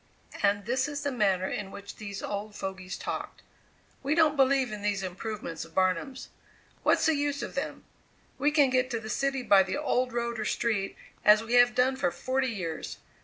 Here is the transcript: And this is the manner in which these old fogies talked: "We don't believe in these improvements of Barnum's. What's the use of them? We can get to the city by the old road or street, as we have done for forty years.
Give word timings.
And 0.41 0.65
this 0.65 0.87
is 0.87 1.03
the 1.03 1.11
manner 1.11 1.47
in 1.47 1.69
which 1.69 1.97
these 1.97 2.23
old 2.23 2.55
fogies 2.55 2.97
talked: 2.97 3.43
"We 4.01 4.15
don't 4.15 4.35
believe 4.35 4.71
in 4.71 4.81
these 4.81 5.03
improvements 5.03 5.63
of 5.63 5.75
Barnum's. 5.75 6.29
What's 6.81 7.05
the 7.05 7.13
use 7.13 7.43
of 7.43 7.53
them? 7.53 7.83
We 8.39 8.49
can 8.49 8.71
get 8.71 8.89
to 8.89 8.99
the 8.99 9.11
city 9.11 9.43
by 9.43 9.61
the 9.61 9.77
old 9.77 10.11
road 10.11 10.39
or 10.39 10.45
street, 10.45 10.95
as 11.23 11.43
we 11.43 11.53
have 11.53 11.75
done 11.75 11.97
for 11.97 12.09
forty 12.09 12.49
years. 12.49 12.97